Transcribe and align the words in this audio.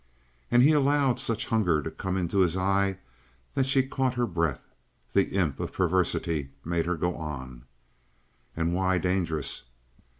And 0.49 0.63
he 0.63 0.71
allowed 0.71 1.19
such 1.19 1.45
hunger 1.45 1.83
to 1.83 1.91
come 1.91 2.17
into 2.17 2.39
his 2.39 2.57
eye 2.57 2.97
that 3.53 3.67
she 3.67 3.83
caught 3.85 4.15
her 4.15 4.25
breath. 4.25 4.63
The 5.13 5.29
imp 5.29 5.59
of 5.59 5.73
perversity 5.73 6.49
made 6.65 6.87
her 6.87 6.97
go 6.97 7.15
on. 7.15 7.65
"And 8.57 8.73
why 8.73 8.97
dangerous?" 8.97 9.61